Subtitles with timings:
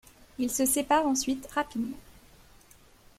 [0.39, 1.99] Ils se séparent ensuite rapidement.